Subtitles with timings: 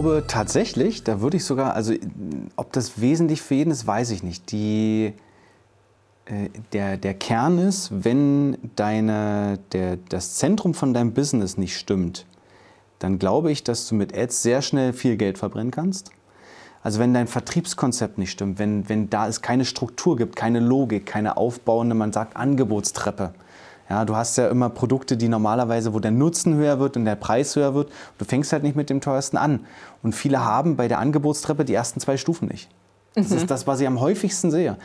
[0.00, 1.92] Glaube tatsächlich, da würde ich sogar, also
[2.56, 4.52] ob das wesentlich für jeden ist, weiß ich nicht.
[4.52, 5.12] Die,
[6.26, 12.26] äh, der, der Kern ist, wenn deine, der, das Zentrum von deinem Business nicht stimmt,
[13.00, 16.10] dann glaube ich, dass du mit Ads sehr schnell viel Geld verbrennen kannst.
[16.82, 21.06] Also wenn dein Vertriebskonzept nicht stimmt, wenn, wenn da es keine Struktur gibt, keine Logik,
[21.06, 23.34] keine aufbauende, man sagt Angebotstreppe,
[23.88, 27.16] ja, du hast ja immer Produkte, die normalerweise, wo der Nutzen höher wird und der
[27.16, 27.90] Preis höher wird.
[28.18, 29.60] Du fängst halt nicht mit dem teuersten an.
[30.02, 32.68] Und viele haben bei der Angebotstreppe die ersten zwei Stufen nicht.
[33.14, 33.38] Das mhm.
[33.38, 34.76] ist das, was ich am häufigsten sehe.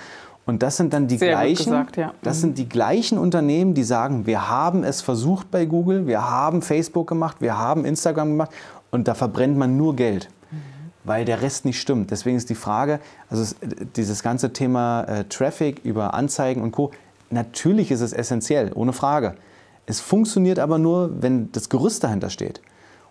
[0.45, 2.13] Und das sind dann die Sehr gleichen, gesagt, ja.
[2.21, 2.41] das mhm.
[2.41, 7.07] sind die gleichen Unternehmen, die sagen, wir haben es versucht bei Google, wir haben Facebook
[7.07, 8.51] gemacht, wir haben Instagram gemacht
[8.91, 10.57] und da verbrennt man nur Geld, mhm.
[11.05, 12.11] weil der Rest nicht stimmt.
[12.11, 12.99] Deswegen ist die Frage,
[13.29, 13.55] also
[13.95, 16.91] dieses ganze Thema äh, Traffic über Anzeigen und Co.
[17.33, 19.35] Natürlich ist es essentiell, ohne Frage.
[19.85, 22.61] Es funktioniert aber nur, wenn das Gerüst dahinter steht.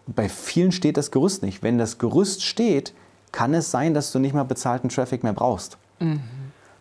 [0.07, 1.63] Und bei vielen steht das Gerüst nicht.
[1.63, 2.95] Wenn das Gerüst steht,
[3.33, 5.77] kann es sein, dass du nicht mal bezahlten Traffic mehr brauchst.
[5.99, 6.21] Mhm.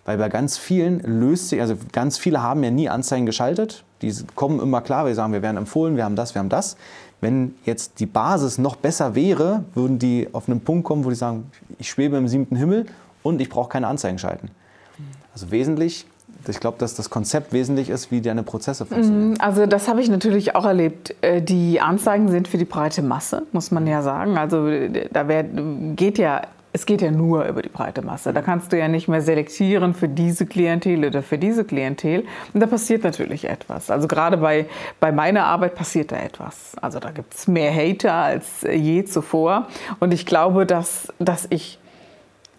[0.06, 3.84] Weil bei ganz vielen löst sich, also ganz viele haben ja nie Anzeigen geschaltet.
[4.02, 6.78] Die kommen immer klar, wir sagen, wir werden empfohlen, wir haben das, wir haben das.
[7.22, 11.16] Wenn jetzt die Basis noch besser wäre, würden die auf einen Punkt kommen, wo die
[11.16, 12.88] sagen, ich schwebe im siebten Himmel
[13.24, 14.50] und ich brauche keine Anzeigen schalten.
[14.98, 15.04] Mhm.
[15.34, 16.06] Also wesentlich
[16.48, 19.32] ich glaube, dass das Konzept wesentlich ist, wie deine Prozesse funktionieren.
[19.32, 21.16] Mhm, also das habe ich natürlich auch erlebt.
[21.22, 24.38] Äh, die Anzeigen sind für die breite Masse, muss man ja sagen.
[24.38, 24.68] Also
[25.12, 26.42] da wär, geht ja
[26.74, 28.34] es geht ja nur über die breite Masse.
[28.34, 32.24] Da kannst du ja nicht mehr selektieren für diese Klientel oder für diese Klientel.
[32.54, 33.92] Und da passiert natürlich etwas.
[33.92, 34.68] Also gerade bei,
[35.00, 36.74] bei meiner Arbeit passiert da etwas.
[36.82, 39.68] Also da gibt es mehr Hater als je zuvor.
[40.00, 41.78] Und ich glaube, dass, dass ich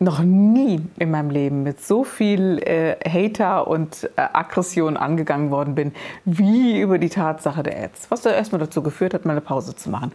[0.02, 5.74] noch nie in meinem Leben mit so viel äh, Hater und äh, Aggression angegangen worden
[5.74, 5.92] bin,
[6.24, 8.10] wie über die Tatsache der Ads.
[8.10, 10.12] Was da erstmal dazu geführt hat, mal eine Pause zu machen.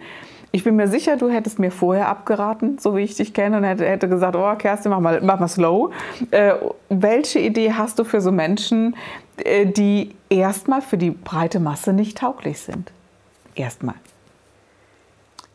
[0.51, 3.63] Ich bin mir sicher, du hättest mir vorher abgeraten, so wie ich dich kenne, und
[3.63, 5.91] hätte, hätte gesagt, oh Kerstin, mach mal, mach mal slow.
[6.31, 6.53] Äh,
[6.89, 8.95] welche Idee hast du für so Menschen,
[9.37, 12.91] äh, die erstmal für die breite Masse nicht tauglich sind?
[13.55, 13.95] Erstmal.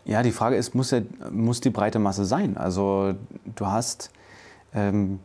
[0.04, 1.00] Ja, die Frage ist, muss, ja,
[1.31, 2.56] muss die breite Masse sein?
[2.56, 3.15] Also
[3.54, 4.10] du hast
[4.75, 5.19] ähm,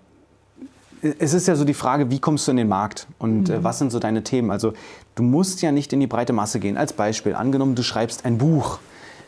[1.02, 3.63] es ist ja so die Frage, wie kommst du in den Markt und äh, mhm.
[3.63, 4.52] was sind so deine Themen?
[4.52, 4.74] Also
[5.16, 6.78] du musst ja nicht in die breite Masse gehen.
[6.78, 8.80] Als Beispiel, angenommen, du schreibst ein Buch,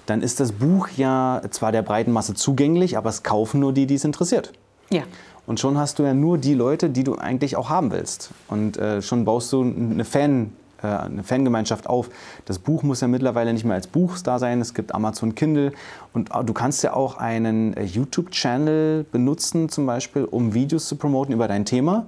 [0.06, 3.86] dann ist das Buch ja zwar der breiten Masse zugänglich, aber es kaufen nur die,
[3.86, 4.52] die es interessiert.
[4.90, 5.04] Ja.
[5.46, 8.32] Und schon hast du ja nur die Leute, die du eigentlich auch haben willst.
[8.48, 10.50] Und äh, schon baust du eine Fan, äh,
[10.88, 12.10] eine Fangemeinschaft auf.
[12.46, 14.62] Das Buch muss ja mittlerweile nicht mehr als Buch da sein.
[14.62, 15.74] Es gibt Amazon Kindle
[16.14, 21.34] und du kannst ja auch einen äh, YouTube-Channel benutzen, zum Beispiel, um Videos zu promoten
[21.34, 22.06] über dein Thema.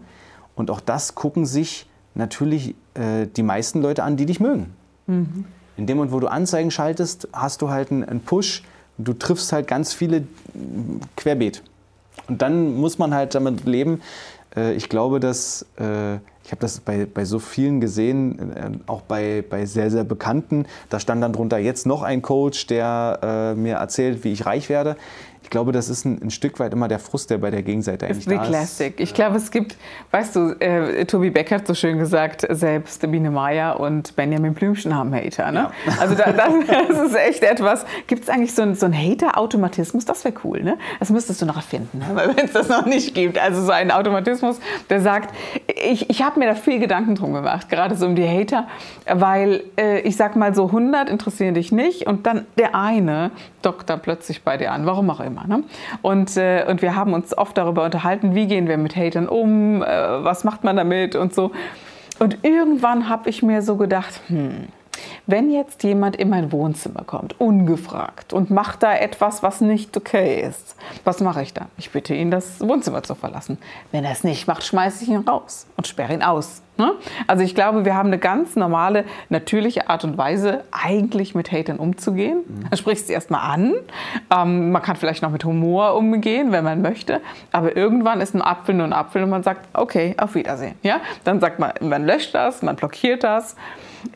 [0.55, 4.73] Und auch das gucken sich natürlich äh, die meisten Leute an, die dich mögen.
[5.07, 5.45] Mhm.
[5.77, 8.63] In dem Moment, wo du Anzeigen schaltest, hast du halt einen Push.
[8.97, 10.27] Du triffst halt ganz viele
[11.15, 11.63] querbeet.
[12.27, 14.01] Und dann muss man halt damit leben.
[14.75, 15.65] Ich glaube, dass
[16.44, 20.66] ich habe das bei, bei so vielen gesehen, äh, auch bei, bei sehr, sehr Bekannten.
[20.90, 24.69] Da stand dann drunter jetzt noch ein Coach, der äh, mir erzählt, wie ich reich
[24.69, 24.96] werde
[25.50, 28.28] glaube, das ist ein, ein, Stück weit immer der Frust, der bei der Gegenseite eigentlich
[28.28, 29.00] ist da Classic.
[29.00, 29.09] ist.
[29.09, 29.75] Ich glaube, es gibt,
[30.12, 34.96] weißt du, äh, Tobi Beck hat so schön gesagt, selbst Biene Meier und Benjamin Blümchen
[34.96, 35.52] haben Hater.
[35.52, 35.72] Ne?
[35.85, 35.94] Ja.
[36.00, 36.53] Also da, das,
[36.88, 37.85] das, ist echt etwas.
[38.07, 40.06] Gibt es eigentlich so, ein, so einen Hater-Automatismus?
[40.06, 40.78] Das wäre cool, ne?
[41.00, 42.31] Das müsstest du noch erfinden, ne?
[42.35, 43.38] wenn es das noch nicht gibt.
[43.38, 44.59] Also so einen Automatismus,
[44.90, 45.35] der sagt,
[45.68, 48.68] ich, ich habe mir da viel Gedanken drum gemacht, gerade so um die Hater,
[49.12, 53.31] weil äh, ich sag mal so 100 interessieren dich nicht und dann der eine
[53.62, 55.30] dockt dann plötzlich bei dir an, warum auch immer.
[55.47, 55.63] Ne?
[56.01, 59.81] Und, äh, und wir haben uns oft darüber unterhalten, wie gehen wir mit Hatern um,
[59.81, 61.51] äh, was macht man damit und so.
[62.19, 64.67] Und irgendwann habe ich mir so gedacht, hm,
[65.28, 70.41] wenn jetzt jemand in mein Wohnzimmer kommt, ungefragt, und macht da etwas, was nicht okay
[70.41, 71.68] ist, was mache ich dann?
[71.78, 73.58] Ich bitte ihn, das Wohnzimmer zu verlassen.
[73.91, 76.62] Wenn er es nicht macht, schmeiße ich ihn raus und sperre ihn aus.
[76.78, 76.94] Ne?
[77.28, 81.78] Also ich glaube, wir haben eine ganz normale, natürliche Art und Weise, eigentlich mit Hatern
[81.78, 82.40] umzugehen.
[82.47, 82.70] Mhm.
[82.70, 83.73] Dann sprichst du sie erstmal an.
[84.35, 87.22] Ähm, man kann vielleicht noch mit Humor umgehen, wenn man möchte.
[87.52, 90.76] Aber irgendwann ist ein Apfel nur ein Apfel und man sagt, okay, auf Wiedersehen.
[90.82, 91.02] Ja?
[91.23, 93.56] Dann sagt man, man löscht das, man blockiert das.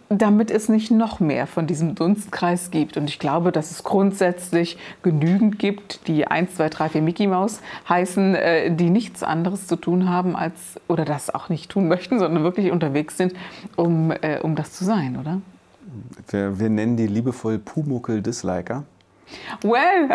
[0.09, 2.97] Damit es nicht noch mehr von diesem Dunstkreis gibt.
[2.97, 7.59] Und ich glaube, dass es grundsätzlich genügend gibt, die 1, 2, 3, 4 Mickey Mouse
[7.87, 12.19] heißen, äh, die nichts anderes zu tun haben als, oder das auch nicht tun möchten,
[12.19, 13.33] sondern wirklich unterwegs sind,
[13.75, 15.41] um, äh, um das zu sein, oder?
[16.29, 18.83] Wir, wir nennen die liebevoll Pumuckel-Disliker.
[19.63, 20.09] Well,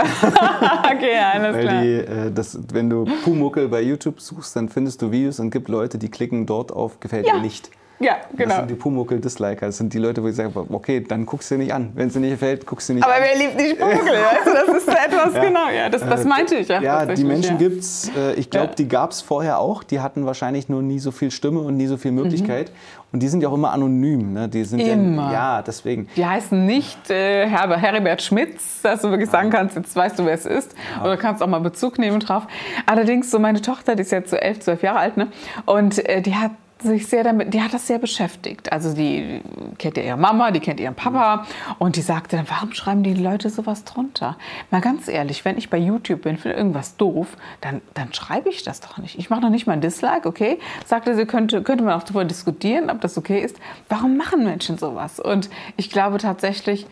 [0.84, 1.82] okay, alles Weil klar.
[1.82, 5.69] die, äh, das, wenn du Pumuckel bei YouTube suchst, dann findest du Videos und gibt
[5.69, 7.34] Leute, die klicken dort auf gefällt Ja.
[7.34, 7.70] mir nicht.
[8.02, 8.56] Ja, Das genau.
[8.56, 9.67] sind die Pumuckel-Disliker.
[9.67, 11.91] Das sind die Leute, wo ich sage, okay, dann guckst du nicht an.
[11.94, 13.20] Wenn es dir nicht gefällt, guckst du nicht Aber an.
[13.23, 14.06] wer liebt nicht Pumuckl?
[14.06, 16.69] Weißt du, das ist etwas, genau, ja, das, das meinte ich.
[16.69, 17.69] Ja, Ja, die Menschen ja.
[17.69, 18.11] gibt's.
[18.17, 18.75] Äh, ich glaube, Ja.
[18.75, 19.82] die gab es vorher auch.
[19.85, 22.73] Die hatten wahrscheinlich nur nie so viel Stimme und nie so viel Möglichkeit.
[23.12, 24.32] Und die sind ja auch immer anonym.
[24.32, 24.49] Ne?
[24.49, 25.32] Die sind Immer.
[25.32, 26.08] Ja, ja, deswegen.
[26.17, 30.25] Die heißen nicht äh, Herber, Heribert Schmitz, dass du wirklich sagen kannst, jetzt weißt du,
[30.25, 30.75] wer es ist.
[31.03, 32.44] Oder kannst auch mal Bezug nehmen drauf.
[32.87, 35.26] Allerdings, so meine Tochter, die ist jetzt so elf, zwölf Jahre alt, ne?
[35.67, 38.73] und äh, die hat sich sehr damit, die hat das sehr beschäftigt.
[38.73, 39.41] Also die
[39.79, 41.47] kennt ja ihre Mama, die kennt ihren Papa
[41.79, 44.37] und die sagte dann, warum schreiben die Leute sowas drunter?
[44.71, 48.62] Mal ganz ehrlich, wenn ich bei YouTube bin, finde irgendwas doof, dann, dann schreibe ich
[48.62, 49.19] das doch nicht.
[49.19, 50.59] Ich mache noch nicht mal ein Dislike, okay?
[50.87, 53.56] Sagte sie, könnte, könnte man auch darüber diskutieren, ob das okay ist.
[53.88, 55.21] Warum machen Menschen sowas?
[55.21, 56.87] Und ich glaube tatsächlich,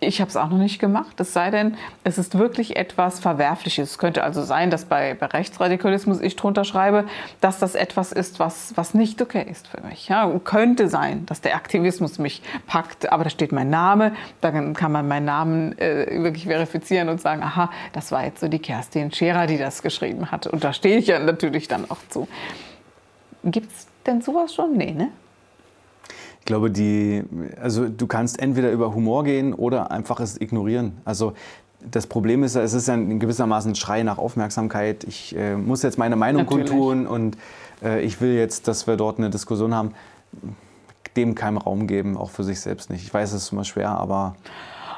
[0.00, 3.92] ich habe es auch noch nicht gemacht, es sei denn, es ist wirklich etwas Verwerfliches.
[3.92, 7.04] Es könnte also sein, dass bei, bei Rechtsradikalismus ich drunter schreibe,
[7.40, 10.08] dass das etwas ist, was, was nicht okay ist für mich.
[10.08, 14.92] Ja, könnte sein, dass der Aktivismus mich packt, aber da steht mein Name, dann kann
[14.92, 19.12] man meinen Namen äh, wirklich verifizieren und sagen, aha, das war jetzt so die Kerstin
[19.12, 20.46] Scherer, die das geschrieben hat.
[20.46, 22.28] Und da stehe ich ja natürlich dann auch zu.
[23.44, 24.76] Gibt es denn sowas schon?
[24.76, 25.10] Nee, ne?
[26.44, 27.22] Ich glaube, die,
[27.58, 30.92] also du kannst entweder über Humor gehen oder einfach es ignorieren.
[31.06, 31.32] Also
[31.90, 35.04] das Problem ist, es ist ja in gewissermaßen ein Schrei nach Aufmerksamkeit.
[35.04, 36.68] Ich äh, muss jetzt meine Meinung Natürlich.
[36.68, 37.38] kundtun und
[37.82, 39.92] äh, ich will jetzt, dass wir dort eine Diskussion haben.
[41.16, 43.04] Dem keinen Raum geben, auch für sich selbst nicht.
[43.04, 44.36] Ich weiß, es ist immer schwer, aber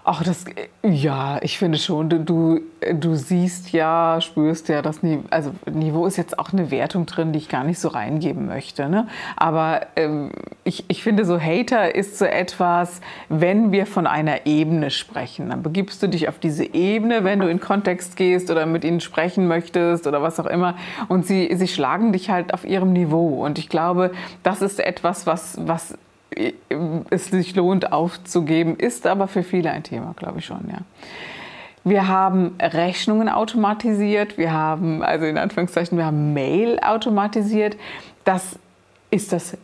[0.08, 0.44] Ach, das,
[0.84, 2.60] ja, ich finde schon, du,
[2.92, 7.32] du, siehst ja, spürst ja, das Niveau, also Niveau ist jetzt auch eine Wertung drin,
[7.32, 8.88] die ich gar nicht so reingeben möchte.
[8.88, 9.08] Ne?
[9.36, 10.30] Aber ähm,
[10.62, 15.64] ich, ich finde, so Hater ist so etwas, wenn wir von einer Ebene sprechen, dann
[15.64, 19.48] begibst du dich auf diese Ebene, wenn du in Kontext gehst oder mit ihnen sprechen
[19.48, 20.76] möchtest oder was auch immer.
[21.08, 23.44] Und sie, sie schlagen dich halt auf ihrem Niveau.
[23.44, 24.12] Und ich glaube,
[24.44, 25.98] das ist etwas, was, was
[27.10, 30.78] es sich lohnt aufzugeben, ist aber für viele ein Thema, glaube ich schon, ja.
[31.84, 37.76] Wir haben Rechnungen automatisiert, wir haben, also in Anführungszeichen, wir haben Mail automatisiert.
[38.24, 38.58] Das
[39.12, 39.56] ist das,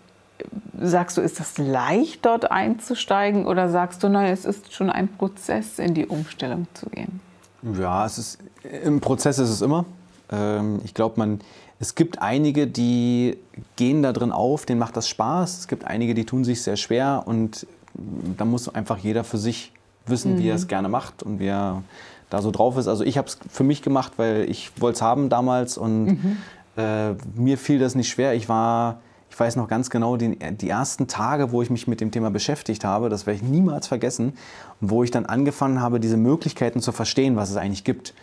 [0.81, 5.08] sagst du, ist das leicht, dort einzusteigen oder sagst du, nein, es ist schon ein
[5.08, 7.20] Prozess, in die Umstellung zu gehen?
[7.62, 8.38] Ja, es ist,
[8.85, 9.85] im Prozess ist es immer.
[10.32, 11.40] Ähm, ich glaube, man,
[11.79, 13.37] es gibt einige, die
[13.76, 15.58] gehen da drin auf, denen macht das Spaß.
[15.58, 17.67] Es gibt einige, die tun sich sehr schwer und
[18.38, 19.73] da muss einfach jeder für sich
[20.06, 21.82] wissen, wie er es gerne macht und wie er
[22.31, 22.88] da so drauf ist.
[22.88, 26.38] Also ich habe es für mich gemacht, weil ich wollte es haben damals und
[26.76, 28.34] äh, mir fiel das nicht schwer.
[28.34, 29.00] Ich war,
[29.31, 32.31] ich weiß noch ganz genau, die, die ersten Tage, wo ich mich mit dem Thema
[32.31, 34.32] beschäftigt habe, das werde ich niemals vergessen,
[34.81, 38.14] wo ich dann angefangen habe, diese Möglichkeiten zu verstehen, was es eigentlich gibt.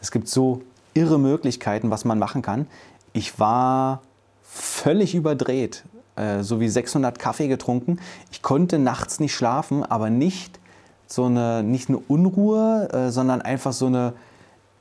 [0.00, 0.62] Es gibt so
[0.96, 2.66] irre Möglichkeiten, was man machen kann.
[3.12, 4.02] Ich war
[4.42, 5.84] völlig überdreht,
[6.16, 7.98] äh, so wie 600 Kaffee getrunken.
[8.30, 10.58] Ich konnte nachts nicht schlafen, aber nicht
[11.06, 14.14] so eine, nicht eine Unruhe, äh, sondern einfach so eine,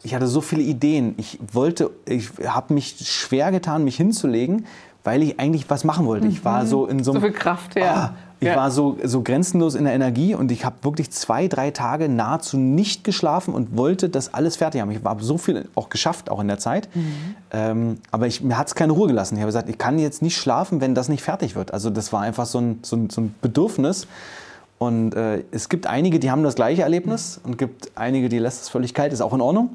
[0.04, 1.16] ich hatte so viele Ideen.
[1.18, 4.66] Ich wollte, ich habe mich schwer getan, mich hinzulegen,
[5.04, 6.28] weil ich eigentlich was machen wollte.
[6.28, 7.94] Ich war so in so So einem, viel Kraft, ja.
[7.94, 8.56] Ah, ich Ja.
[8.58, 12.58] war so, so grenzenlos in der Energie und ich habe wirklich zwei, drei Tage nahezu
[12.58, 14.92] nicht geschlafen und wollte das alles fertig haben.
[14.92, 16.90] Ich habe so viel auch geschafft, auch in der Zeit.
[17.52, 19.36] Ähm, aber ich, mir hat es keine Ruhe gelassen.
[19.36, 21.74] Ich habe gesagt, ich kann jetzt nicht schlafen, wenn das nicht fertig wird.
[21.74, 24.08] Also das war einfach so ein, so ein, so ein Bedürfnis.
[24.78, 28.64] Und äh, es gibt einige, die haben das gleiche Erlebnis und gibt einige, die lässt
[28.64, 29.14] es völlig kalt.
[29.14, 29.70] Ist auch in Ordnung.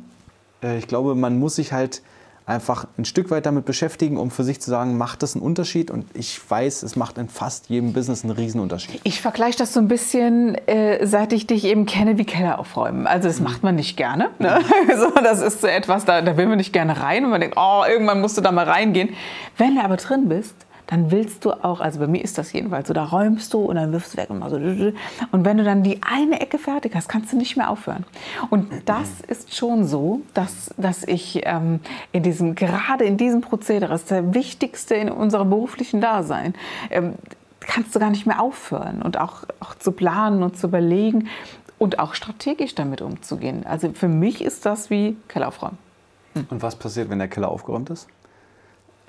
[0.62, 2.02] Äh, ich glaube, man muss sich halt
[2.50, 5.90] einfach ein Stück weit damit beschäftigen, um für sich zu sagen, macht das einen Unterschied?
[5.90, 9.00] Und ich weiß, es macht in fast jedem Business einen Riesenunterschied.
[9.04, 13.07] Ich vergleiche das so ein bisschen, äh, seit ich dich eben kenne, wie Keller aufräumen.
[13.07, 14.30] Also das macht man nicht gerne.
[14.38, 14.61] Ne?
[14.99, 17.57] so, das ist so etwas, da, da will man nicht gerne rein und man denkt,
[17.59, 19.11] oh, irgendwann musst du da mal reingehen.
[19.57, 20.54] Wenn du aber drin bist,
[20.90, 23.76] dann willst du auch, also bei mir ist das jedenfalls so, da räumst du und
[23.76, 24.56] dann wirfst du weg und so.
[24.56, 28.04] Und wenn du dann die eine Ecke fertig hast, kannst du nicht mehr aufhören.
[28.50, 31.78] Und das ist schon so, dass, dass ich ähm,
[32.11, 36.54] in diesem, gerade in diesem Prozedere, das ist der wichtigste in unserem beruflichen Dasein,
[36.90, 37.14] ähm,
[37.61, 41.28] kannst du gar nicht mehr aufhören und auch, auch zu planen und zu überlegen
[41.78, 43.64] und auch strategisch damit umzugehen.
[43.64, 45.78] Also für mich ist das wie Keller aufräumen.
[46.35, 48.09] Und was passiert, wenn der Keller aufgeräumt ist?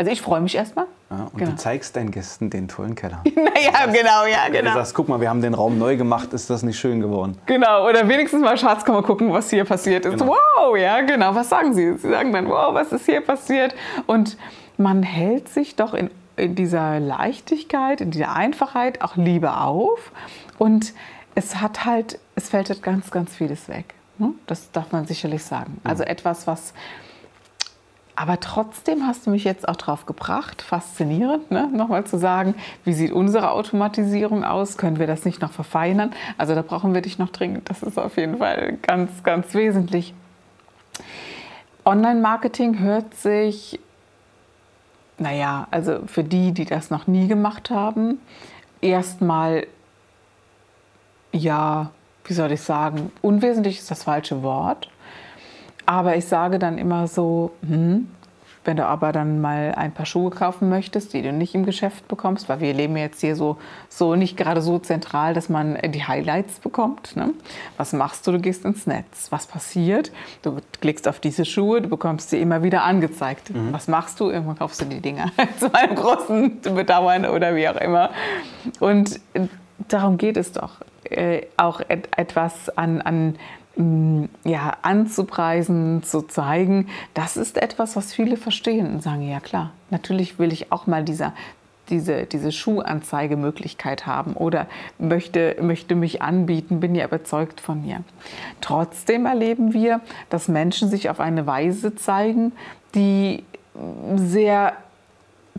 [0.01, 0.87] Also ich freue mich erstmal.
[1.11, 1.51] Ja, und genau.
[1.51, 3.21] du zeigst deinen Gästen den tollen Keller.
[3.35, 4.71] naja, das heißt, genau, ja, genau.
[4.71, 7.37] Du sagst, guck mal, wir haben den Raum neu gemacht, ist das nicht schön geworden?
[7.45, 10.17] Genau, oder wenigstens mal, Schatz, komm mal gucken, was hier passiert ist.
[10.17, 10.35] Genau.
[10.57, 11.93] Wow, ja, genau, was sagen sie?
[11.99, 13.75] Sie sagen dann, wow, was ist hier passiert?
[14.07, 14.37] Und
[14.77, 20.11] man hält sich doch in, in dieser Leichtigkeit, in dieser Einfachheit auch Liebe auf.
[20.57, 20.95] Und
[21.35, 23.93] es hat halt, es fällt halt ganz, ganz vieles weg.
[24.17, 24.33] Ne?
[24.47, 25.79] Das darf man sicherlich sagen.
[25.83, 26.73] Also etwas, was
[28.21, 31.67] aber trotzdem hast du mich jetzt auch drauf gebracht, faszinierend, ne?
[31.73, 32.53] nochmal zu sagen,
[32.85, 34.77] wie sieht unsere Automatisierung aus?
[34.77, 36.13] Können wir das nicht noch verfeinern?
[36.37, 37.67] Also da brauchen wir dich noch dringend.
[37.67, 40.13] Das ist auf jeden Fall ganz, ganz wesentlich.
[41.83, 43.79] Online-Marketing hört sich,
[45.17, 48.19] naja, also für die, die das noch nie gemacht haben,
[48.81, 49.65] erstmal,
[51.31, 51.89] ja,
[52.25, 54.90] wie soll ich sagen, unwesentlich ist das falsche Wort.
[55.85, 58.07] Aber ich sage dann immer so, hm,
[58.63, 62.07] wenn du aber dann mal ein paar Schuhe kaufen möchtest, die du nicht im Geschäft
[62.07, 63.57] bekommst, weil wir leben jetzt hier so,
[63.89, 67.15] so nicht gerade so zentral, dass man die Highlights bekommt.
[67.15, 67.33] Ne?
[67.77, 68.31] Was machst du?
[68.31, 69.31] Du gehst ins Netz.
[69.31, 70.11] Was passiert?
[70.43, 73.49] Du klickst auf diese Schuhe, du bekommst sie immer wieder angezeigt.
[73.49, 73.73] Mhm.
[73.73, 74.29] Was machst du?
[74.29, 78.11] Irgendwann kaufst du die Dinger zu einem großen Bedauern oder wie auch immer.
[78.79, 79.19] Und
[79.87, 80.81] darum geht es doch.
[81.05, 83.35] Äh, auch et etwas an, an
[83.75, 90.39] ja, anzupreisen, zu zeigen, das ist etwas, was viele verstehen und sagen, ja klar, natürlich
[90.39, 91.33] will ich auch mal dieser,
[91.89, 94.67] diese, diese Schuhanzeigemöglichkeit haben oder
[94.99, 98.03] möchte, möchte mich anbieten, bin ja überzeugt von mir.
[98.59, 102.51] Trotzdem erleben wir, dass Menschen sich auf eine Weise zeigen,
[102.93, 103.43] die
[104.15, 104.73] sehr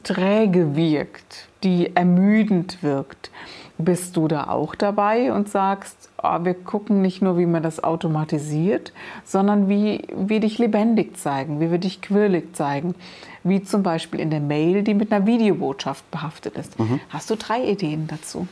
[0.03, 3.31] träge wirkt, die ermüdend wirkt.
[3.79, 7.83] Bist du da auch dabei und sagst, oh, wir gucken nicht nur, wie man das
[7.83, 8.93] automatisiert,
[9.25, 12.95] sondern wie wir dich lebendig zeigen, wie wir dich quirlig zeigen,
[13.43, 16.79] wie zum Beispiel in der Mail, die mit einer Videobotschaft behaftet ist.
[16.79, 17.01] Mhm.
[17.09, 18.47] Hast du drei Ideen dazu?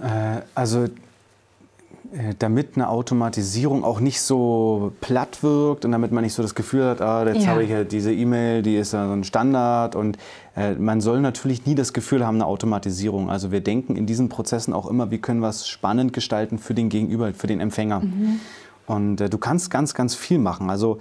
[0.00, 0.86] Äh, also
[2.38, 6.84] damit eine Automatisierung auch nicht so platt wirkt und damit man nicht so das Gefühl
[6.84, 7.50] hat, ah, jetzt ja.
[7.50, 10.18] habe ich ja diese E-Mail, die ist ja so ein Standard und
[10.56, 13.30] äh, man soll natürlich nie das Gefühl haben, eine Automatisierung.
[13.30, 16.74] Also wir denken in diesen Prozessen auch immer, wie können wir es spannend gestalten für
[16.74, 18.00] den Gegenüber, für den Empfänger.
[18.00, 18.40] Mhm.
[18.86, 20.68] Und äh, du kannst ganz, ganz viel machen.
[20.68, 20.98] Also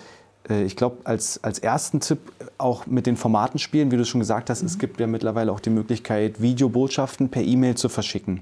[0.48, 2.20] äh, ich glaube, als, als ersten Tipp
[2.60, 4.68] auch mit den Formaten spielen, wie du schon gesagt hast, mhm.
[4.68, 8.42] es gibt ja mittlerweile auch die Möglichkeit, Videobotschaften per E-Mail zu verschicken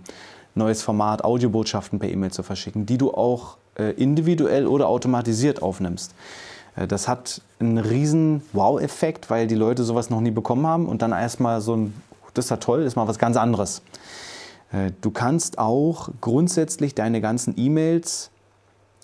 [0.58, 6.14] neues Format, Audiobotschaften per E-Mail zu verschicken, die du auch äh, individuell oder automatisiert aufnimmst.
[6.76, 11.02] Äh, das hat einen riesen Wow-Effekt, weil die Leute sowas noch nie bekommen haben und
[11.02, 11.94] dann erstmal so ein,
[12.34, 13.82] das ist ja toll, ist mal was ganz anderes.
[14.72, 18.30] Äh, du kannst auch grundsätzlich deine ganzen E-Mails,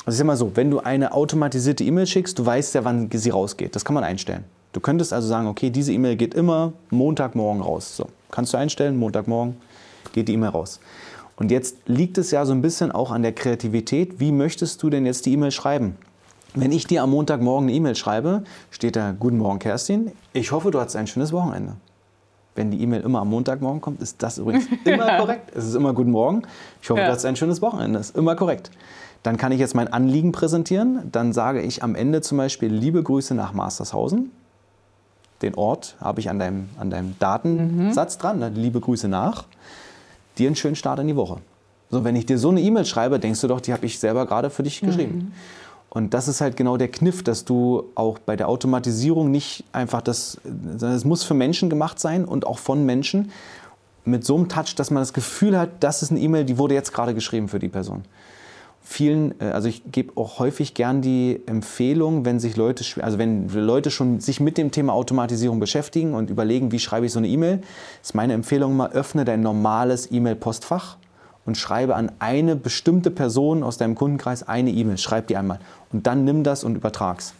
[0.06, 3.10] also ich sag mal so, wenn du eine automatisierte E-Mail schickst, du weißt ja, wann
[3.12, 3.76] sie rausgeht.
[3.76, 4.44] Das kann man einstellen.
[4.74, 7.96] Du könntest also sagen, okay, diese E-Mail geht immer Montagmorgen raus.
[7.96, 9.56] So, kannst du einstellen, Montagmorgen
[10.14, 10.80] geht die E-Mail raus.
[11.36, 14.20] Und jetzt liegt es ja so ein bisschen auch an der Kreativität.
[14.20, 15.98] Wie möchtest du denn jetzt die E-Mail schreiben?
[16.56, 20.12] Wenn ich dir am Montagmorgen eine E-Mail schreibe, steht da Guten Morgen, Kerstin.
[20.34, 21.74] Ich hoffe, du hattest ein schönes Wochenende.
[22.56, 25.52] Wenn die E-Mail immer am Montagmorgen kommt, ist das übrigens immer korrekt.
[25.56, 26.44] Es ist immer Guten Morgen.
[26.82, 27.08] Ich hoffe, ja.
[27.08, 27.98] du hattest ein schönes Wochenende.
[27.98, 28.70] Ist immer korrekt.
[29.24, 31.10] Dann kann ich jetzt mein Anliegen präsentieren.
[31.12, 34.32] Dann sage ich am Ende zum Beispiel Liebe Grüße nach Mastershausen.
[35.42, 38.22] Den Ort habe ich an deinem, an deinem Datensatz mhm.
[38.22, 38.40] dran.
[38.40, 38.50] Ne?
[38.50, 39.46] Liebe Grüße nach
[40.38, 41.38] dir einen schönen Start in die Woche.
[41.90, 44.26] So, wenn ich dir so eine E-Mail schreibe, denkst du doch, die habe ich selber
[44.26, 45.16] gerade für dich geschrieben.
[45.16, 45.32] Mhm.
[45.90, 50.02] Und das ist halt genau der Kniff, dass du auch bei der Automatisierung nicht einfach
[50.02, 50.40] das,
[50.82, 53.32] es muss für Menschen gemacht sein und auch von Menschen
[54.04, 56.74] mit so einem Touch, dass man das Gefühl hat, das ist eine E-Mail, die wurde
[56.74, 58.04] jetzt gerade geschrieben für die Person
[58.84, 63.50] vielen, äh, also ich gebe auch häufig gern die Empfehlung, wenn sich Leute, also wenn
[63.50, 67.28] Leute schon sich mit dem Thema Automatisierung beschäftigen und überlegen, wie schreibe ich so eine
[67.28, 67.62] E-Mail,
[68.02, 70.98] ist meine Empfehlung mal, öffne dein normales E-Mail-Postfach
[71.46, 74.98] und schreibe an eine bestimmte Person aus deinem Kundenkreis eine E-Mail.
[74.98, 75.60] Schreib die einmal
[75.92, 77.34] und dann nimm das und übertrag's.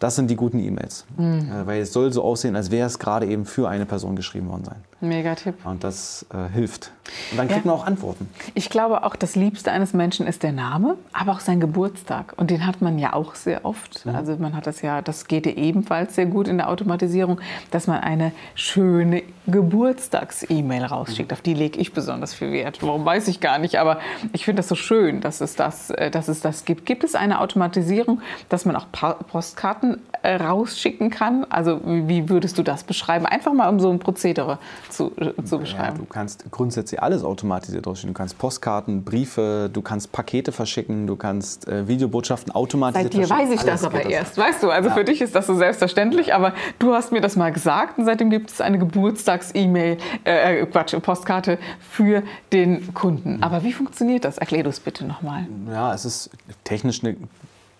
[0.00, 1.04] Das sind die guten E-Mails.
[1.18, 1.50] Mhm.
[1.66, 4.64] Weil es soll so aussehen, als wäre es gerade eben für eine Person geschrieben worden
[4.64, 4.76] sein.
[5.02, 5.54] Mega Tipp.
[5.64, 6.90] Und das äh, hilft.
[7.30, 7.70] Und dann kriegt ja.
[7.70, 8.28] man auch Antworten.
[8.54, 12.34] Ich glaube auch, das Liebste eines Menschen ist der Name, aber auch sein Geburtstag.
[12.36, 14.06] Und den hat man ja auch sehr oft.
[14.06, 14.14] Mhm.
[14.14, 17.40] Also man hat das ja, das geht ja ebenfalls sehr gut in der Automatisierung,
[17.70, 21.30] dass man eine schöne Geburtstags-E-Mail rausschickt.
[21.30, 21.34] Mhm.
[21.34, 22.78] Auf die lege ich besonders viel Wert.
[22.82, 24.00] Warum weiß ich gar nicht, aber
[24.32, 26.86] ich finde das so schön, dass es das, äh, dass es das gibt.
[26.86, 31.46] Gibt es eine Automatisierung, dass man auch Postkarten Sachen äh, rausschicken kann?
[31.48, 33.26] Also wie würdest du das beschreiben?
[33.26, 35.96] Einfach mal um so ein Prozedere zu, äh, zu beschreiben.
[35.96, 38.14] Ja, du kannst grundsätzlich alles automatisiert rausschicken.
[38.14, 43.28] Du kannst Postkarten, Briefe, du kannst Pakete verschicken, du kannst äh, Videobotschaften automatisiert verschicken.
[43.28, 44.70] Seit dir weiß ich das aber erst, weißt du?
[44.70, 44.94] Also ja.
[44.94, 48.30] für dich ist das so selbstverständlich, aber du hast mir das mal gesagt und seitdem
[48.30, 53.36] gibt es eine Geburtstags-E-Mail, äh, Quatsch, Postkarte für den Kunden.
[53.36, 53.42] Mhm.
[53.42, 54.38] Aber wie funktioniert das?
[54.38, 55.46] Erklär du es bitte nochmal.
[55.70, 56.30] Ja, es ist
[56.64, 57.16] technisch eine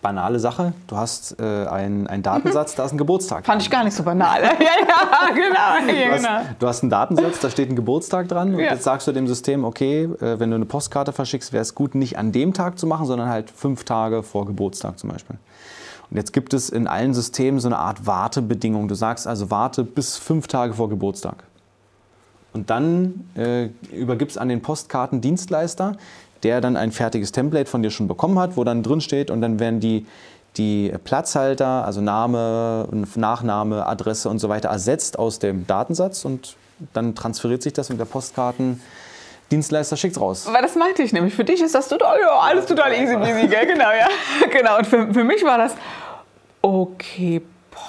[0.01, 0.73] banale Sache.
[0.87, 3.45] Du hast äh, einen, einen Datensatz, da ist ein Geburtstag.
[3.45, 4.41] Fand ich gar nicht so banal.
[4.43, 5.47] ja, ja, genau.
[5.85, 6.39] Du, hast, genau.
[6.59, 8.53] du, hast, einen Datensatz, da steht ein Geburtstag dran.
[8.55, 8.71] Und ja.
[8.71, 11.95] jetzt sagst du dem System, okay, äh, wenn du eine Postkarte verschickst, wäre es gut,
[11.95, 15.37] nicht an dem Tag zu machen, sondern halt fünf Tage vor Geburtstag zum Beispiel.
[16.09, 18.87] Und jetzt gibt es in allen Systemen so eine Art Wartebedingung.
[18.87, 21.43] Du sagst also, warte bis fünf Tage vor Geburtstag.
[22.53, 25.95] Und dann äh, übergibst an den Postkartendienstleister,
[26.43, 29.41] der dann ein fertiges Template von dir schon bekommen hat, wo dann drin steht und
[29.41, 30.05] dann werden die,
[30.57, 36.55] die Platzhalter, also Name, Nachname, Adresse und so weiter ersetzt aus dem Datensatz und
[36.93, 40.49] dann transferiert sich das und der Postkartendienstleister schickt es raus.
[40.51, 41.33] Weil das meinte ich nämlich.
[41.33, 43.67] Für dich ist das total, ja, alles total easy peasy, gell?
[43.67, 44.07] Genau, ja.
[44.51, 44.77] Genau.
[44.77, 45.75] Und für, für mich war das,
[46.61, 47.41] okay,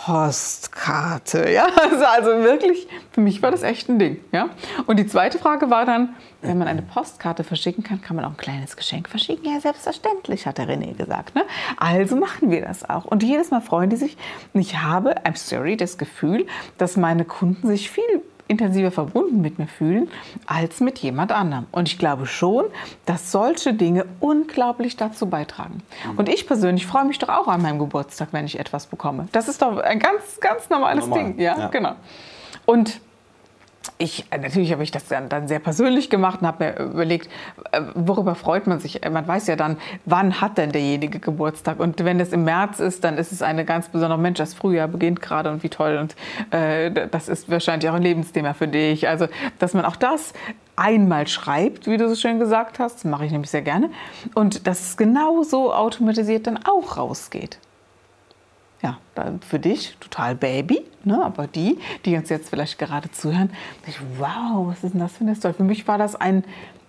[0.04, 1.48] Postkarte.
[1.52, 4.20] Ja, also, also wirklich, für mich war das echt ein Ding.
[4.32, 4.48] Ja?
[4.86, 8.30] Und die zweite Frage war dann, wenn man eine Postkarte verschicken kann, kann man auch
[8.30, 9.52] ein kleines Geschenk verschicken.
[9.52, 11.34] Ja, selbstverständlich, hat der René gesagt.
[11.34, 11.42] Ne?
[11.76, 13.04] Also machen wir das auch.
[13.04, 14.16] Und jedes Mal freuen die sich.
[14.54, 16.46] Und ich habe, I'm sorry, das Gefühl,
[16.78, 18.22] dass meine Kunden sich viel
[18.52, 20.08] intensiver verbunden mit mir fühlen
[20.46, 21.66] als mit jemand anderem.
[21.72, 22.66] Und ich glaube schon,
[23.06, 25.82] dass solche Dinge unglaublich dazu beitragen.
[26.12, 26.18] Mhm.
[26.18, 29.26] Und ich persönlich freue mich doch auch an meinem Geburtstag, wenn ich etwas bekomme.
[29.32, 31.24] Das ist doch ein ganz, ganz normales Normal.
[31.24, 31.40] Ding.
[31.40, 31.94] Ja, ja, genau.
[32.66, 33.00] Und
[33.98, 37.28] ich, äh, natürlich habe ich das dann, dann sehr persönlich gemacht und habe mir überlegt,
[37.72, 39.00] äh, worüber freut man sich?
[39.08, 41.80] Man weiß ja dann, wann hat denn derjenige Geburtstag?
[41.80, 44.88] Und wenn es im März ist, dann ist es eine ganz besondere Mensch, das Frühjahr
[44.88, 45.98] beginnt gerade und wie toll.
[45.98, 46.16] Und
[46.52, 49.08] äh, das ist wahrscheinlich auch ein Lebensthema für dich.
[49.08, 50.32] Also, dass man auch das
[50.76, 53.90] einmal schreibt, wie du so schön gesagt hast, das mache ich nämlich sehr gerne.
[54.34, 57.58] Und dass es genauso automatisiert dann auch rausgeht
[58.82, 58.98] ja,
[59.48, 61.22] für dich total Baby, ne?
[61.24, 63.50] aber die, die uns jetzt vielleicht gerade zuhören,
[63.86, 65.54] ich, wow, was ist denn das für eine Story?
[65.54, 66.44] Für mich war das ein,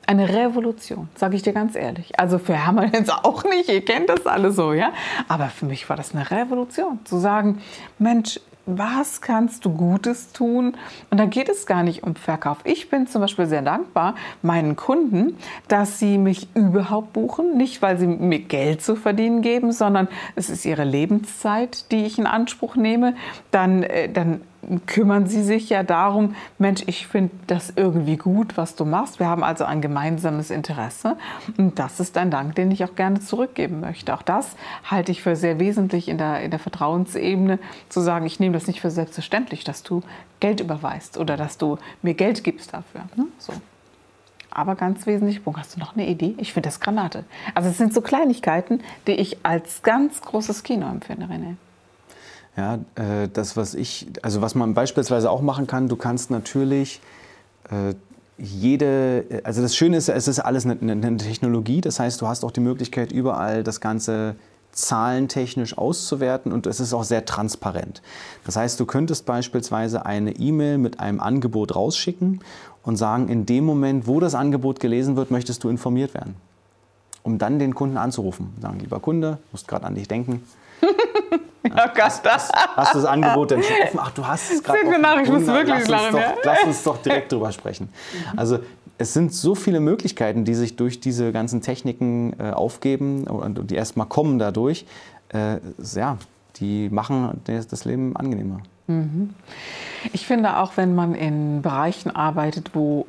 [0.07, 2.19] eine Revolution, sage ich dir ganz ehrlich.
[2.19, 4.91] Also für Hermann jetzt auch nicht, ihr kennt das alle so, ja.
[5.27, 7.62] Aber für mich war das eine Revolution, zu sagen,
[8.00, 10.78] Mensch, was kannst du Gutes tun?
[11.10, 12.60] Und da geht es gar nicht um Verkauf.
[12.63, 17.58] Ich bin zum Beispiel sehr dankbar meinen Kunden, dass sie mich überhaupt buchen.
[17.58, 22.17] Nicht, weil sie mir Geld zu verdienen geben, sondern es ist ihre Lebenszeit, die ich
[22.17, 23.15] in Anspruch nehme.
[23.52, 24.41] Dann, äh, dann
[24.86, 29.19] kümmern sie sich ja darum, Mensch, ich finde das irgendwie gut, was du machst.
[29.19, 31.17] Wir haben also ein gemeinsames Interesse.
[31.58, 34.13] Und das ist ein Dank, den ich auch gerne zurückgeben möchte.
[34.13, 34.56] Auch das
[34.89, 38.67] halte ich für sehr wesentlich in der, in der Vertrauensebene, zu sagen, ich nehme das
[38.67, 40.02] nicht für selbstverständlich, dass du
[40.39, 43.02] Geld überweist oder dass du mir Geld gibst dafür.
[43.15, 43.26] Ne?
[43.38, 43.54] So.
[44.52, 46.36] Aber ganz wesentlich, hast du noch eine Idee?
[46.38, 47.26] Ich finde das Granate.
[47.56, 51.56] Also es sind so Kleinigkeiten, die ich als ganz großes Kino empfinde, René.
[52.55, 57.01] Ja, äh, das, was ich, also was man beispielsweise auch machen kann, du kannst natürlich
[57.69, 57.95] äh,
[58.37, 62.51] jede, also das Schöne ist, es ist alles eine, Technologie, das heißt, du hast auch
[62.51, 64.35] die Möglichkeit, überall das Ganze
[64.71, 68.01] zahlentechnisch auszuwerten und es ist auch sehr transparent.
[68.43, 72.41] Das heißt, du könntest beispielsweise eine E-Mail mit einem Angebot rausschicken
[72.81, 76.35] und sagen, in dem Moment, wo das Angebot gelesen wird, möchtest du informiert werden.
[77.21, 78.53] Um dann den Kunden anzurufen.
[78.61, 80.43] Sagen, lieber Kunde, musst gerade an dich denken.
[81.65, 82.02] Oh Gott.
[82.02, 83.99] Hast, hast, hast, du das Angebot denn schon offen?
[84.02, 86.13] Ach, du hast es gerade nach, ich muss wirklich lass lachen.
[86.13, 87.89] Doch, lass uns doch direkt drüber sprechen.
[88.36, 88.60] Also
[88.97, 93.76] es sind so viele Möglichkeiten, die sich durch diese ganzen Techniken äh, aufgeben und die
[93.76, 94.86] erstmal kommen dadurch.
[95.30, 95.58] Äh,
[95.95, 96.17] ja,
[96.58, 98.60] die machen das, das Leben angenehmer.
[98.88, 99.34] Mhm.
[100.12, 103.08] Ich finde auch, wenn man in Bereichen arbeitet, wo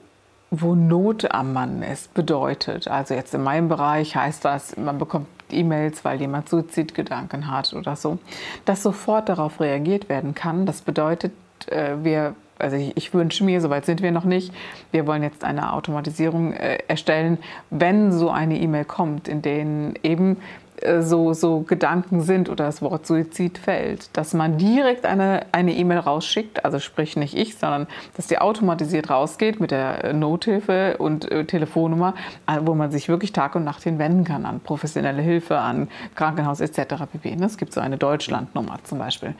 [0.62, 2.88] wo Not am Mann ist, bedeutet.
[2.88, 7.96] Also jetzt in meinem Bereich heißt das, man bekommt E-Mails, weil jemand Suizidgedanken hat oder
[7.96, 8.18] so,
[8.64, 10.66] dass sofort darauf reagiert werden kann.
[10.66, 11.32] Das bedeutet,
[11.66, 14.52] äh, wir also ich, ich, wünsche mir, soweit sind wir noch nicht,
[14.92, 17.38] wir wollen jetzt eine Automatisierung äh, erstellen,
[17.70, 20.36] wenn so eine E-Mail kommt, in denen eben
[21.00, 26.64] so, so Gedanken sind oder das Wort Suizid fällt, dass man direkt eine E-Mail rausschickt,
[26.64, 31.44] also sprich nicht ich, sondern dass die automatisiert rausgeht mit der äh, Nothilfe und äh,
[31.44, 32.14] Telefonnummer,
[32.46, 36.60] äh, wo man sich wirklich Tag und Nacht hinwenden kann an professionelle Hilfe, an Krankenhaus
[36.60, 37.04] etc.
[37.10, 37.36] pp.
[37.36, 37.46] Ne?
[37.46, 39.34] Es gibt so eine Deutschlandnummer zum Beispiel,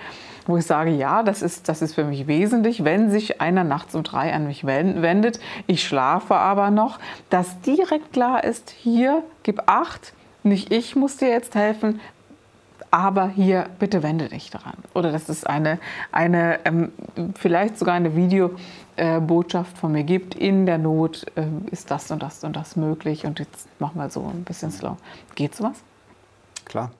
[0.47, 3.94] wo ich sage, ja, das ist, das ist für mich wesentlich, wenn sich einer nachts
[3.94, 6.99] um drei an mich wendet, ich schlafe aber noch,
[7.31, 10.12] dass direkt klar ist, hier, gib acht,
[10.44, 12.00] nicht ich muss dir jetzt helfen,
[12.90, 14.76] aber hier bitte wende dich daran.
[14.94, 15.80] Oder das ist eine,
[16.12, 16.92] eine ähm,
[17.35, 20.37] vielleicht sogar eine Videobotschaft von mir gibt.
[20.37, 23.26] In der Not äh, ist das und das und das möglich.
[23.26, 24.96] Und jetzt machen wir so ein bisschen slow.
[25.35, 25.83] Geht sowas?
[26.64, 26.92] Klar.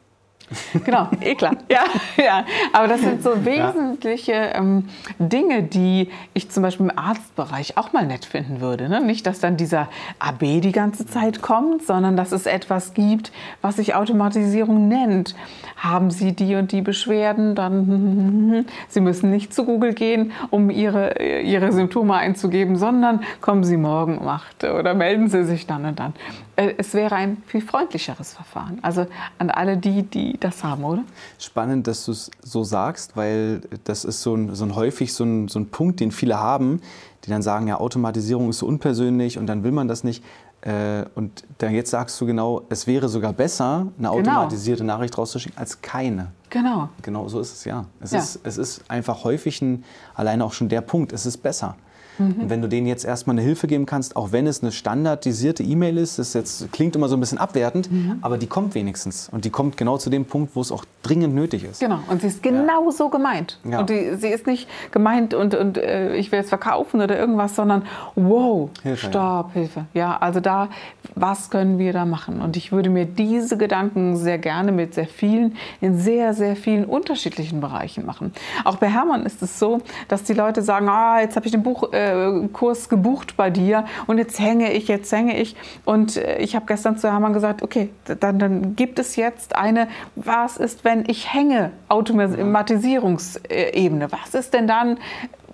[0.85, 1.57] Genau, eh klar.
[1.71, 1.85] Ja,
[2.17, 2.45] ja.
[2.73, 8.07] Aber das sind so wesentliche ähm, Dinge, die ich zum Beispiel im Arztbereich auch mal
[8.07, 8.89] nett finden würde.
[8.89, 9.01] Ne?
[9.01, 13.77] Nicht, dass dann dieser AB die ganze Zeit kommt, sondern dass es etwas gibt, was
[13.77, 15.35] sich Automatisierung nennt.
[15.77, 21.21] Haben Sie die und die Beschwerden, dann Sie müssen nicht zu Google gehen, um Ihre,
[21.43, 25.99] Ihre Symptome einzugeben, sondern kommen Sie morgen um 8 oder melden Sie sich dann und
[25.99, 26.15] dann.
[26.57, 28.79] Äh, es wäre ein viel freundlicheres Verfahren.
[28.83, 29.07] Also
[29.39, 31.05] an alle die, die das haben, oder?
[31.39, 35.25] Spannend, dass du es so sagst, weil das ist so ein, so ein häufig so
[35.25, 36.81] ein, so ein Punkt, den viele haben,
[37.25, 40.23] die dann sagen, ja, Automatisierung ist so unpersönlich und dann will man das nicht.
[40.61, 44.13] Äh, und dann jetzt sagst du genau, es wäre sogar besser, eine genau.
[44.15, 44.95] automatisierte genau.
[44.95, 46.33] Nachricht rauszuschicken, als keine.
[46.51, 46.89] Genau.
[47.03, 47.85] Genau so ist es, ja.
[48.01, 48.19] Es, ja.
[48.19, 51.77] Ist, es ist einfach häufig ein, alleine auch schon der Punkt, es ist besser.
[52.19, 52.43] Mhm.
[52.43, 55.63] Und wenn du denen jetzt erstmal eine Hilfe geben kannst, auch wenn es eine standardisierte
[55.63, 58.19] E-Mail ist, das jetzt klingt immer so ein bisschen abwertend, mhm.
[58.21, 59.29] aber die kommt wenigstens.
[59.31, 61.81] Und die kommt genau zu dem Punkt, wo es auch dringend nötig ist.
[61.81, 62.93] Genau, und sie ist genau ja.
[62.93, 63.59] so gemeint.
[63.65, 63.81] Ja.
[63.81, 67.57] Und die, sie ist nicht gemeint und, und äh, ich will es verkaufen oder irgendwas,
[67.57, 67.83] sondern
[68.15, 69.61] wow, Hilfe, Stopp, ja.
[69.61, 69.85] Hilfe.
[69.95, 70.69] Ja, also da,
[71.15, 72.41] was können wir da machen?
[72.41, 76.85] Und ich würde mir diese Gedanken sehr gerne mit sehr vielen, in sehr, sehr vielen
[76.85, 78.33] unterschiedlichen Bereichen machen.
[78.65, 81.63] Auch bei Hermann ist es so, dass die Leute sagen, ah, jetzt habe ich den
[81.63, 82.04] Buch äh,
[82.53, 85.57] Kurs gebucht bei dir und jetzt hänge ich, jetzt hänge ich.
[85.85, 87.91] Und äh, ich habe gestern zu Hermann gesagt, okay,
[88.21, 94.11] dann, dann gibt es jetzt eine, was ist, wenn ich hänge, Automatisierungsebene.
[94.11, 94.99] Was ist denn dann,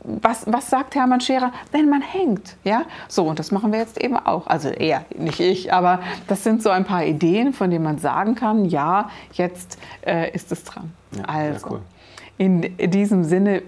[0.02, 2.56] was, was sagt Hermann Scherer, wenn man hängt?
[2.64, 4.46] Ja, so und das machen wir jetzt eben auch.
[4.46, 8.34] Also er, nicht ich, aber das sind so ein paar Ideen, von denen man sagen
[8.34, 10.92] kann, ja, jetzt äh, ist es dran.
[11.16, 11.80] Ja, also, cool.
[12.38, 13.62] in diesem Sinne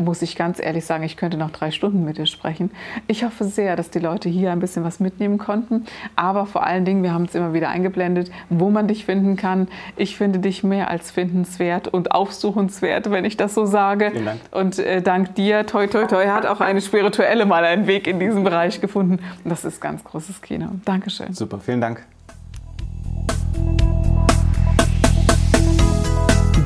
[0.00, 2.70] muss ich ganz ehrlich sagen, ich könnte noch drei Stunden mit dir sprechen.
[3.06, 5.86] Ich hoffe sehr, dass die Leute hier ein bisschen was mitnehmen konnten.
[6.16, 9.68] Aber vor allen Dingen, wir haben es immer wieder eingeblendet, wo man dich finden kann.
[9.96, 14.10] Ich finde dich mehr als findenswert und aufsuchenswert, wenn ich das so sage.
[14.12, 14.40] Vielen Dank.
[14.50, 18.18] Und äh, dank dir, toi, toi, toi, hat auch eine spirituelle mal einen Weg in
[18.18, 19.20] diesen Bereich gefunden.
[19.44, 20.68] Und das ist ganz großes Kino.
[20.84, 21.32] Dankeschön.
[21.34, 22.02] Super, vielen Dank.